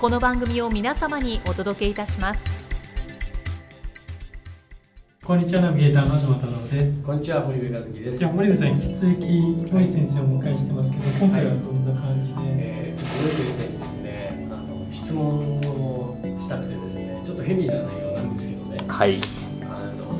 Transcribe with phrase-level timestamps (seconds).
[0.00, 2.40] この番組を皆様にお届けいたします。
[5.24, 7.02] こんにちはナビゲーターの東太郎です。
[7.02, 8.18] こんにちは森部和樹です。
[8.20, 9.26] じゃあ森部さん引き続き
[9.72, 18.78] 森先生をお迎えしてますけど今回はどんな感じで、えー、ちょっと森先生にですねあの質問をしたくてですねちょっとヘビーな内容なんですけどね。
[18.86, 19.16] はい。
[19.62, 20.14] あの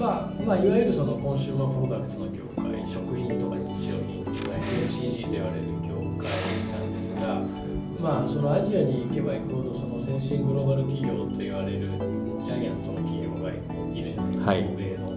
[0.00, 4.24] まあまあいわゆるそのコンシューマープロダクツの業界食品とか日用品
[4.58, 6.26] FMCG と言われる業界
[6.74, 7.57] なんですが
[8.00, 14.64] まあそのアジアに行けば行くほどその先進グローバル企業と言われるジャイアントの企業がいるじゃないですか、はい。
[14.64, 15.08] 欧米の。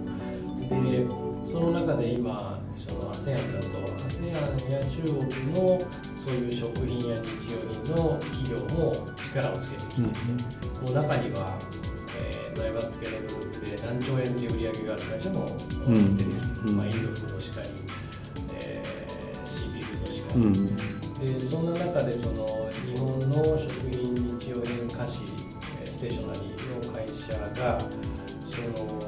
[0.72, 1.06] で
[1.52, 3.68] その中で今その ASEAN だと
[4.08, 5.14] ASEAN や中国
[5.52, 5.82] の
[6.18, 10.16] そういう食品や日用品の企業も力をつけてきてて、
[10.80, 11.58] もう中には、
[12.18, 16.16] えー財閥系のグループで何兆円という売り上げがある会社もうん。
[16.16, 16.76] 出てきてる、うん。
[16.76, 17.68] まあ、インドフードしかり、
[18.60, 20.76] えー、CP フードしかり、うん。
[21.40, 25.22] でそんな中でその日本の食品日用品菓子
[25.88, 27.78] ステーショナリーの会社が
[28.44, 29.00] その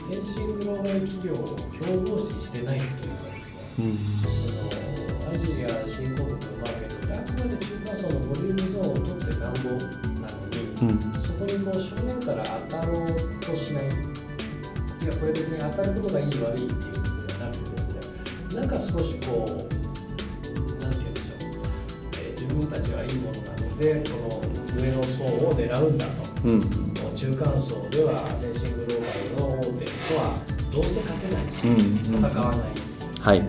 [0.00, 3.92] 先進グローバル企業を競合視してないというかですね
[4.22, 13.06] そのアジア新興国のマーケットであくまで中間層のボリュームゾーンを取ってなんぼなのに、うんそこにこう正面から当たろう
[13.40, 13.88] としないい
[15.06, 19.71] やこれ別に当たることがいい悪いっていうことではなくてですねなんか少しこう
[22.72, 26.12] たちはいいものなのでこの上の層を狙うんだと。
[26.44, 26.60] うん。
[27.14, 30.34] 中間層では先進グローバルの大手とは
[30.72, 32.24] どうせ勝てないし、うんうん。
[32.24, 32.72] 戦わない
[33.20, 33.40] はいい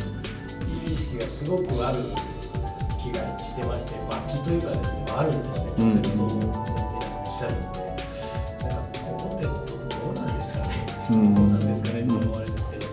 [0.92, 0.94] い。
[0.94, 1.98] 意識がすごくある
[3.02, 7.74] 気がしてまして、まあ、気というかですね、あるんですね、うん直接そう皆さんおっしゃるの
[9.40, 10.70] で、うなんですかね、
[11.12, 11.36] うん。
[11.36, 12.86] どうなんですかねって思われですけど、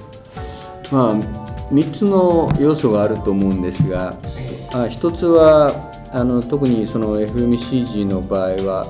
[0.93, 4.69] まあ3つの要素があると思うんですがえ。
[4.75, 5.73] あ一つは
[6.13, 8.87] あの特にその FMCG の場合は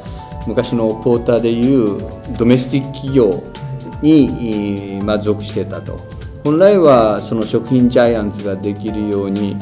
[0.47, 2.01] 昔のポーターでいう
[2.39, 3.43] ドメスティック企業
[4.03, 5.99] に、まあ、属してたと。
[6.43, 9.57] 本来はその食品ジャイアンツができるように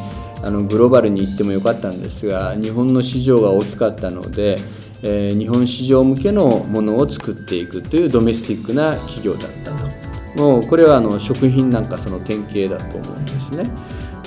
[0.44, 4.56] あのグローバルに行ってもよかったんですが日本の市場が大きかったので、
[5.02, 10.40] えー日本市場向けのものを作っていくというドメスティックな企業だったと。
[10.40, 13.68] もうこれはあの食品なんかその典型だと思うんですね。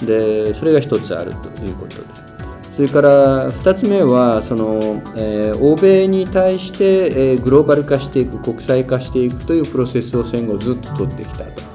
[0.06, 2.31] でそれが一つあるということで。
[2.72, 11.72] それから2つ目はその、えー欧米に対して、えーグローバル化していく国際化していくというプロセスを戦後ずっと取ってきたと。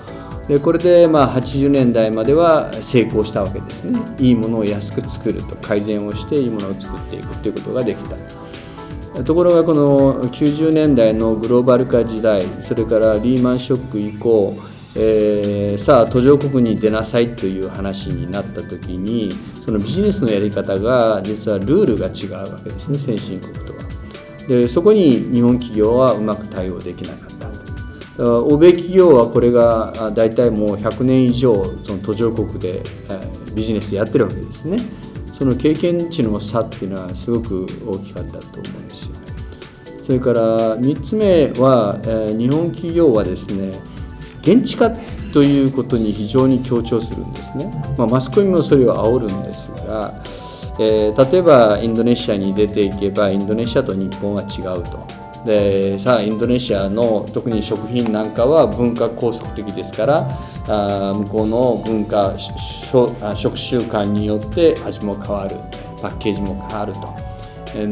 [0.48, 4.00] でこれでまあ80年代までは成功したわけですね。
[4.18, 5.56] いいものを安く作ると。
[5.56, 8.16] 改善をしていいものを作っていくということができた。
[9.24, 14.54] ところがこの90年代のグローバル化時代それからリーマンショック以降、
[14.96, 19.30] えーさあ途上国に出なさいという話になった時に
[19.64, 23.78] そのビジネスのやり方が実はルールが違うわけですね先進国とは。
[24.48, 27.38] でそこに日本企業はうまく対応できなかっ
[28.16, 28.46] たと。
[28.46, 34.78] 欧米企業はこれが大体もう100年以上その途上国で、えービジネスやってるわけですね。
[35.36, 39.14] その経験値の差っていうのはすごく大きかったと思うんですよ
[40.02, 43.78] それから3つ目は、えー日本企業はですね
[44.46, 44.90] 現地化
[45.32, 50.14] ということに非常に強調するんですね、まあ、マスコミもそれを煽るんですが、
[50.78, 55.04] えー例えばインドネシアに出ていけばインドネシアと日本は違うと。
[55.44, 60.28] でさあインドネシアの特に食品なんかは文化拘束的ですから
[60.68, 65.56] あ向こうの文化食習慣によって味も変わる
[66.02, 67.25] パッケージも変わると。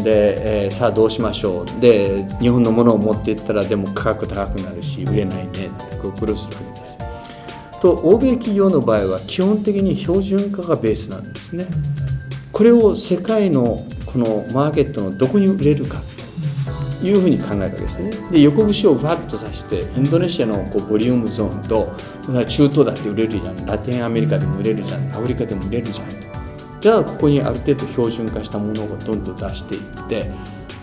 [0.03, 1.81] で、えーさあどうしましょう。
[1.81, 5.69] で日本のものを持っていったらでも価格高くなるし売れないねって
[6.01, 6.99] こう苦労するわけです
[7.81, 11.67] と欧米企業の場合は基本的に標準化がベースなんですね。
[12.51, 15.99] これを世界のこのマーケットのどこに売れるか。
[17.01, 18.11] というふうに考えたわけですね。
[18.31, 21.93] で横串をバッと刺してインドネシアのこうボリュームゾーンと
[22.47, 23.67] 中東だって売れるじゃん。
[23.67, 25.11] ラテンアメリカでも売れるじゃん。
[25.11, 26.34] アフリカでも売れるじゃん。
[26.85, 30.31] じゃあここにある程度標準化したものをどんどん出していって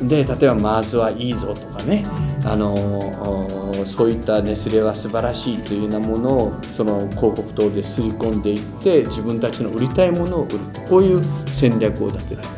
[0.01, 2.03] で例えばまずはいいぞとかね
[2.44, 10.59] あのそういったネスレは素晴らしいというようなものをその広告塔ですり込んでいって自分たちの売りたいものを売る。
[10.89, 12.54] こういう戦略を立てられる。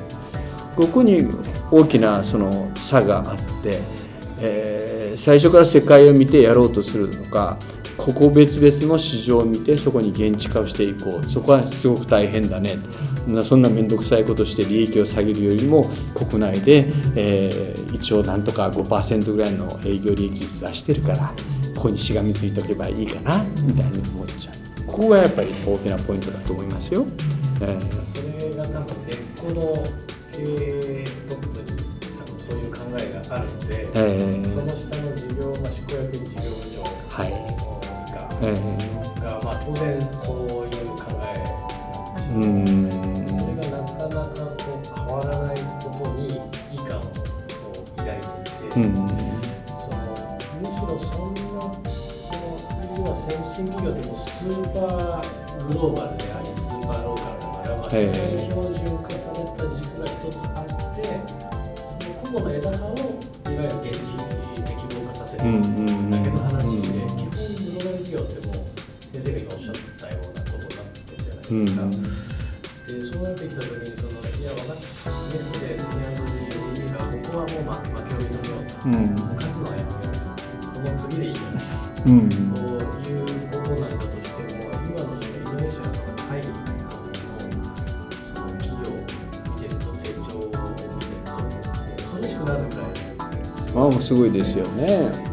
[0.77, 1.27] ここに
[1.69, 3.77] 大きなその差があって、
[4.39, 7.57] えー、最初から世界を見てやろうとするのか
[8.03, 11.25] ここ別々の市場を見てそこに現地化をしていこう。
[11.25, 12.77] そこはすごく大変だね。
[13.45, 16.85] そんな面倒くさいことして利益を下げるよりも国内で、
[17.15, 21.33] えー、一応なんとか5%ぐらいの営業利益率出してるから
[21.75, 24.83] ここにしがみついておけばいいかなみたいに思っちゃう。
[24.85, 27.05] ここがやっぱり大きなポイントだと思いますよ。
[27.61, 29.83] えー、それがなんか根っこの
[30.33, 31.77] 経営トップに
[32.19, 34.92] 多分そういう考えがあるので、えー、その下
[38.43, 41.43] がまあ、当然そういう考え。
[48.23, 48.75] なんですよ、ね。
[48.75, 50.07] うん、その
[50.59, 52.47] むしろそんなその
[52.97, 58.01] 要は先進企業でもスーパーグローバルでありスーパーローカルだから、まあ、標
[58.73, 59.02] 準化され
[71.73, 71.95] じゃない
[72.85, 76.25] でそうなってきた時にそのいや私メスでテニアド
[76.75, 81.63] ジがここはもう、まあ、負けを認めよううん、勝つのはやめようこの次でいいじゃない、
[82.05, 85.89] うん、ということなんだとしても今のそのインドネシアの
[86.27, 86.53] 会議の
[88.35, 91.31] その企業を見てると成長を見てると
[92.03, 92.93] 恐ろしくなるぐらい
[93.75, 95.32] ああすごいですよね。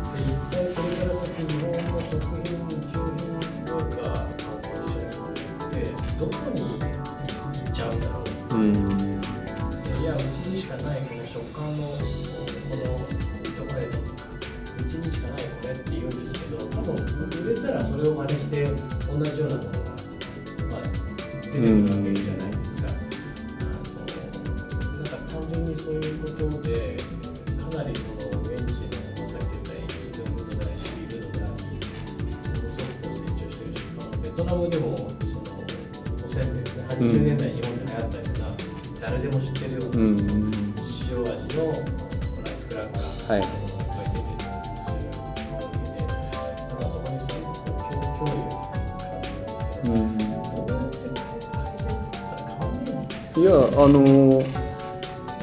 [53.36, 54.42] いいやあの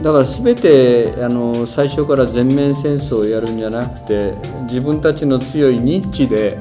[0.04, 6.60] だから全てあの最初から全面戦争をやるんじゃなくて自分たちの強いニッチで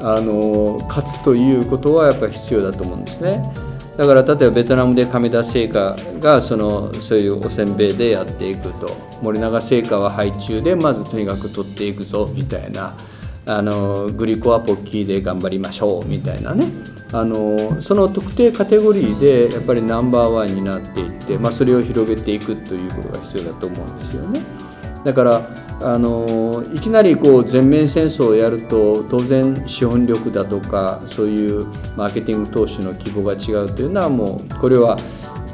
[0.00, 3.59] あの勝つということはやっぱり必要だと思うんですね。
[4.00, 8.88] だから例えばベトナムで亀田製菓がそのそういうおせんべいでやっていくと。
[9.20, 12.96] 森永製菓は配中でまずとにかく取っていくぞみたいな。
[13.44, 16.64] あのグリコはポッキーで頑張りましょうみたいなね。
[17.12, 24.59] あのその特定カテゴリーでやっぱりナンバーワンになっていって、まあ、それを広げていくということが必要だと思うんですよね。
[25.04, 25.42] だから
[25.82, 34.98] あのいきなりこう全面戦争をやると当然資本力だとかそういうマーケティング投資の規模が違うというのはもうこれは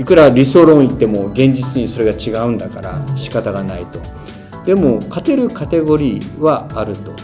[0.00, 4.00] いくら理想論言っても現実にそれが違うんだから仕方がないと。
[4.64, 7.14] でも勝てるカテゴリーはあると。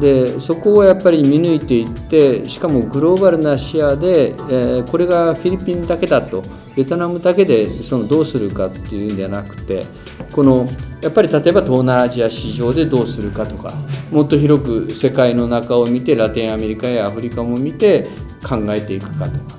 [0.00, 6.44] でそこをやっぱり見抜いていってしかもグローバルな視野で、えー、これがフィリピンだけだと
[6.76, 9.84] ベトナムだけでそのどうするかっていうんじゃなくて
[10.30, 10.68] この
[11.00, 13.72] やっぱり例えば東南アジア市場でどうするかとか
[14.10, 18.06] もっと広く世界の中を見てラテンアメリカやアフリカも見て
[18.42, 19.58] 考えていくかとか。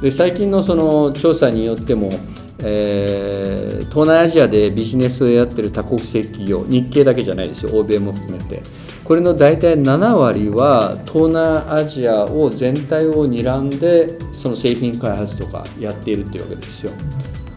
[0.00, 2.10] で最近のその調査によっても
[2.58, 7.78] えー、東南アジアでビジネスをやってる多国籍企業日系だけじゃないですよ。
[7.78, 8.62] 欧米も含めて。
[9.04, 16.92] これの大体7割は東南アジアを全体を睨んでその製品開発とかやっているっていうわけですよ。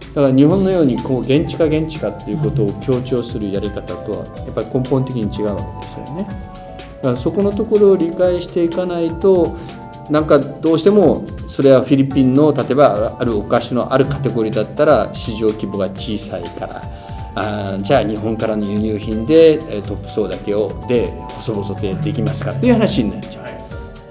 [0.09, 6.23] だから日本のようにこう現地化現地化っていうことを強調するやり方とはやっぱり根本的に違うわけですよね。
[6.97, 9.55] だからそこのところを理解していかないと
[10.09, 16.81] なんかどうしてもそれはフィリピンの例えばあるお菓子のあるカテゴリーだったら市場規模が小さいから
[17.35, 23.49] あじゃあ日本からの輸入品でトップ層だけをで細々でできますかっていう話になっちゃう。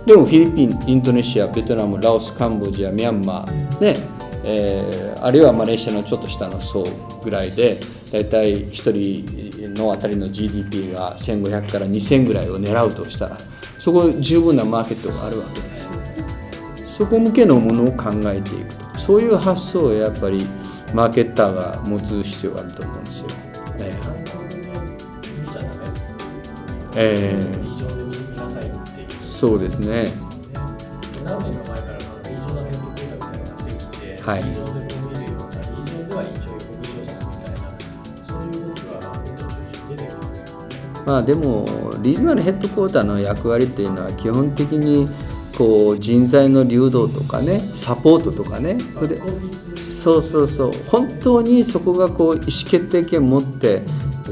[0.06, 4.17] でもフィリピンインドネシアベトナムラオスカンボジアミャンマーね
[4.50, 6.84] えー、あるいはマレーシアのちょっと下の層
[7.22, 7.78] ぐらいで
[8.10, 8.92] だいたい1
[9.60, 13.36] 人のあたりの GDP が1500から2000ぐらいを狙うとしたら
[13.78, 15.90] そこ十分なマーケットがあるわけですよ
[16.86, 18.98] そこ向けのものを考えていくと。
[18.98, 20.46] そういう発想をやっぱり
[20.94, 23.26] マーケッターが持つ必要があると思うんですよ、
[23.78, 24.12] え韓
[24.48, 24.70] 国に
[25.40, 25.70] 見ちゃダメ
[26.96, 27.68] えー
[29.38, 30.27] そうですね
[34.28, 34.42] はい。
[34.42, 37.56] リージョンでこう見るようなリージョンでは一応横串を刺すみたいな
[38.26, 41.64] そういう動きは本当に出てきますまあでも
[42.02, 45.08] リージョナルヘッドクォーターの役割っていうのは基本的に
[45.56, 48.78] こう人材の流動とかねサポートとかね。
[48.92, 49.22] それで
[49.78, 50.72] そうそうそう。
[50.88, 53.82] 本当にそこがこう意思決定権を持って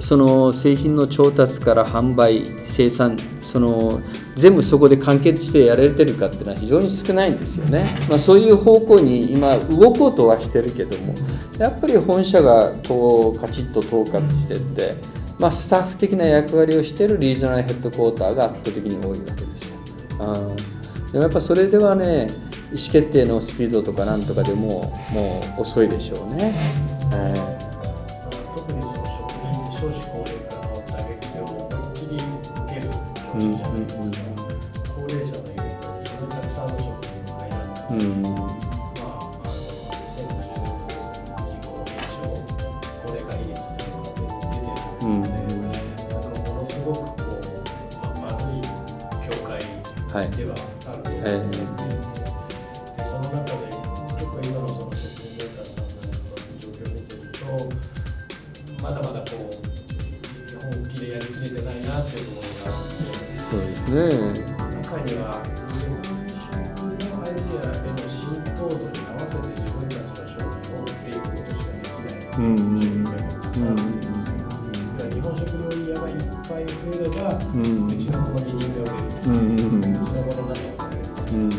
[0.00, 4.00] その製品の調達から販売生産その
[4.36, 11.14] 全部そこで完結してやれてるかっていうのは非常に少ないんですよね、まあ、そういう方向に今動こうとはしてるけども
[11.58, 14.96] やっぱり本社がこうカチッと統括してって、
[15.38, 19.76] まあ、スタッフ的な役割をしてるリージョナルヘッドクォーターが圧倒的に多いわけですよ。
[20.20, 20.76] うん
[21.12, 22.26] でもやっぱそれではね
[22.72, 26.52] 意思決定のスピードとかなんとかでももう遅いでしょうね。
[27.12, 27.65] え特
[63.96, 64.56] うですね。
[64.82, 66.04] 中には日本
[66.36, 76.14] 食のアイデアへの浸透度に合わせて自分たちの商品を売っていくことしかできないうんうん商品がたくさんあるんですだから日本食料理屋がいっ
[76.46, 81.50] ぱい増えれば、ううちのこの二人が売れる、うんうちのもの何が売れるうん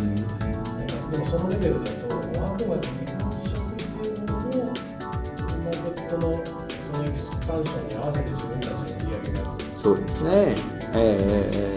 [1.11, 9.43] でもそのレベルだと、もうあくまで日本食っていうもののマーケットのそのエクスパンションに合わせて自分たちの売り上げが
[9.75, 10.77] そうですね。
[10.93, 11.76] えええ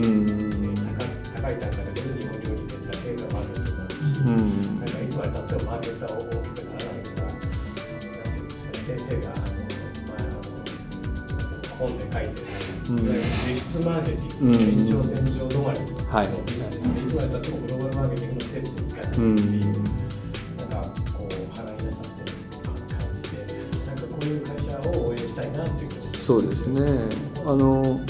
[0.00, 0.74] うん。
[0.74, 4.36] 高い高い単価で出る日本料理店だけがマーケットになるし、うん。
[4.80, 4.88] なん。
[4.88, 7.30] かいつまでたってもマーケットは大きくならないとか、なん。
[7.30, 7.44] て
[8.34, 8.48] いうん。
[8.48, 9.52] ですかね、先生があの、
[10.08, 10.38] まあ、あの
[11.78, 12.46] 本で書いてる、
[12.90, 12.96] うん。
[13.00, 14.60] いわゆる輸出マーケティング、うん。
[14.60, 19.26] 延長線上止まりのはいビジネスで、いつまでたってもグローバルマーケティングのステージに行かないっていう。
[19.26, 19.84] うん。
[20.56, 20.68] なん。
[20.70, 20.74] か
[21.12, 22.32] こう腹になさってる
[22.64, 22.72] 感
[23.22, 23.44] じで、
[23.86, 23.96] なん。
[23.96, 26.18] かこういう会社を応援したいなっていう気がする。
[26.18, 26.80] そうですね。
[27.46, 28.00] あの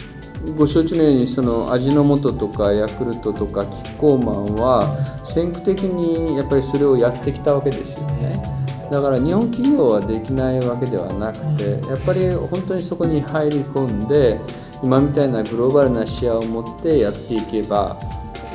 [0.56, 8.42] ご承知のようにその味の素とかヤクルトとかキッコーマンは先駆的にやっぱりそれをやってきたわけですよね。
[8.90, 14.40] だから日本企業はできないわけではなくてやっぱり本当にそこに入り込んで
[14.82, 17.96] 今みたいなグローバルな視野を持ってやっていけば、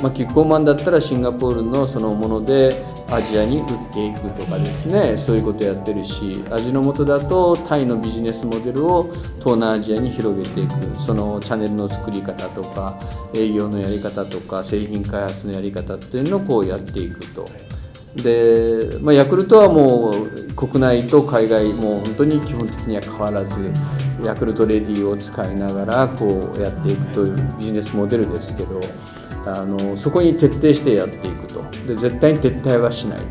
[0.02, 2.74] まあ、キッコーマンだったらシンガポールのそのもので
[3.08, 5.16] アジアに売っていくとかですね。
[5.16, 9.04] そういうことやってるし味の素だとタイのビジネスモデルを
[9.38, 10.74] 東南アジアに広げていく。
[10.96, 12.98] そのチャンネルの作り方とか
[13.34, 17.46] 営業のやり方とか製品開発のやり方っていうのをこうやっていくと。
[18.16, 23.70] で、まあ、ヤクルトはもう国内と海外もう本当に基本的には変わらず
[24.24, 26.26] ヤクルトレディを使いながらこ
[26.56, 28.80] うやっていくというビジネスモデルですけど。
[29.46, 31.64] あのそこに徹底してやっていくと。
[31.86, 33.24] で絶対に撤退はしないと。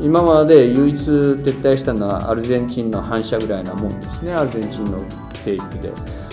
[0.00, 4.32] 今まで唯一撤退したのはアルゼンチンの反射ぐらいなもんですね。
[4.32, 5.02] アルゼンチンの
[5.44, 5.92] テイクで。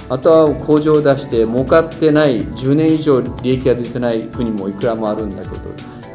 [0.10, 5.56] あとは工場を出して儲かってない10年以上利益が出てない国もいくらもあるんだけど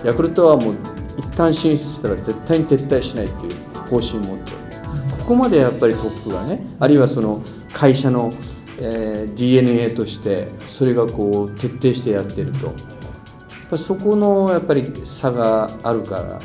[0.05, 0.75] ヤクルトはもう
[1.19, 3.55] 一旦進出したら絶対に撤退しないっていう
[3.89, 4.81] 方針を持ってるんです。
[5.21, 8.35] ここまでやっぱりトップがねあるいはその会社の、
[8.79, 12.67] えー DNA としてそれがこう徹底してやってると。
[12.67, 16.41] やっぱそこのやっぱり差があるか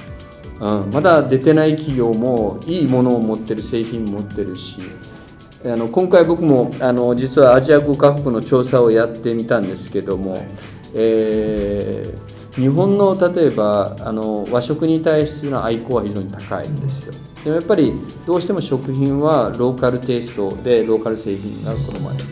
[0.59, 4.81] ら、うん、まだ出てない企業もいいものを持ってる製品持ってるし。
[5.63, 10.43] あの今回僕もあの実はアジア5カ国の調査をやってみたんですけども、
[10.95, 17.13] えー日本の例えばあの和食に対する愛好は非常に高いんですよ。
[17.43, 17.93] でもやっぱり
[18.25, 22.25] どうしても食品はローカルテイストでローカル製品が好まれる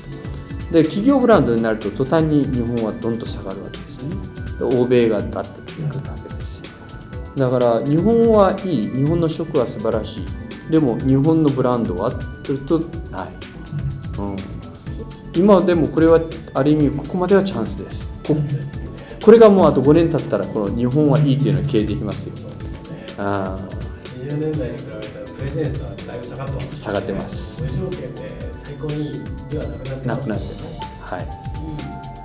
[0.71, 4.15] で企業ブランドになると途端に日本はどんと下がるわけですね。
[4.59, 6.65] で欧米が立ってくるわけですよ。
[7.37, 10.71] だから日本はいい日本の食は素晴らしい。
[10.71, 12.11] でも日本のブランドは
[12.43, 13.29] というとない、
[14.19, 14.35] うん、
[15.35, 16.21] 今でもこれは
[16.53, 18.07] ある意味ここまではチャンスです。
[18.27, 18.35] こ
[19.29, 22.33] これがもうあと5年経ったらこの日本はいいっていうのは消えていきますよ。
[23.19, 23.61] ああ。
[24.17, 27.61] 20年代に比べたらプレゼンスはだいぶ下がってます、下がってます。
[27.61, 29.13] 無条件で最高にいい
[29.51, 30.07] ではなくなってます。
[30.07, 30.81] なくなってます。
[31.13, 31.21] はい。
[31.21, 31.29] いいっ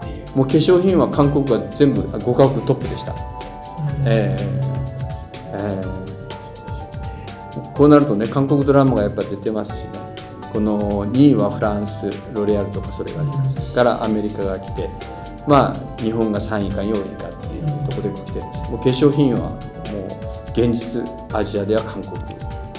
[0.01, 0.39] ていう。
[0.39, 3.13] もう化粧品は韓国が全部5カ国トップでした。
[3.13, 3.19] うん。
[4.07, 4.49] ええ。
[5.53, 5.87] ええ。
[7.77, 9.91] こうなるとね韓国ドラマがやっぱ出てますしね。
[10.55, 13.75] この2位はフランスロレアルとかそれがあります。
[13.75, 14.89] からアメリカが来て
[15.47, 19.61] まあ日本が3位か4位かっていうところで来てるんですもう化粧品はもう
[20.53, 22.15] 現実アジアでは韓国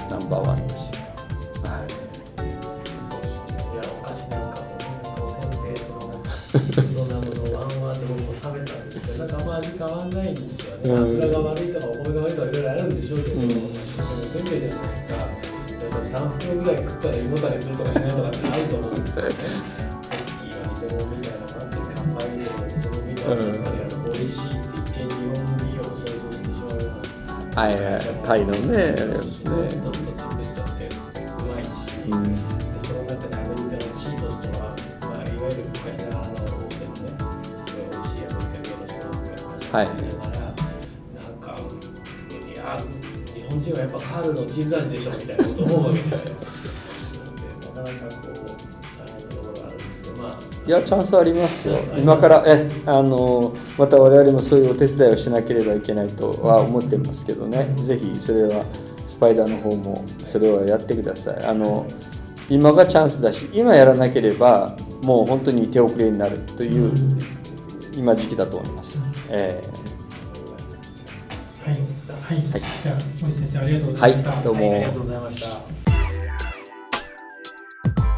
[0.10, 0.96] ナンバーワンですよ、
[1.64, 1.88] はい
[2.42, 2.48] い
[3.76, 5.76] やお菓子なんかもね、
[6.64, 7.04] せんべいと
[7.36, 8.72] のワンワンでも食べた、
[9.18, 10.82] なんかあ味変わんないんですよね。
[10.90, 15.14] うん油が悪いとかお米が悪いとかいろいろあるんでしょうけど、うんでもせんべいじゃないですか。
[15.68, 19.36] それから3袋ぐらい食ったら胃もたれするとかしないとかってあると思うんですけどね。
[27.56, 27.62] な。
[27.62, 29.52] はいはいタイのねあれですね、
[32.08, 32.16] う。
[32.16, 32.56] ん
[39.76, 39.96] は、い、なん
[41.42, 41.60] か、
[42.32, 42.80] いや、
[43.34, 46.75] 日本人はやっぱカールのチーズ味でしょみたいなこと思うわけですよ。
[50.68, 51.78] いやチャンスありますよ。
[51.96, 57.76] 今からえあのまた我々もそういうお手伝いをしなければいけないとは思ってますけどね。
[57.84, 58.66] ぜひそれは
[59.06, 61.44] スパイダーの方もそれはやってください。
[61.46, 61.86] あの
[62.50, 66.92] 今がチャンスだし今やらなければもう本当に手遅れになるという
[67.96, 69.64] 今時期だと思います、え
[71.66, 74.30] はい、はい、じゃあ、森先生ありがとうございました。
[74.32, 74.44] はい。
[74.44, 74.72] どうも。
[74.72, 75.85] ありがとうございました。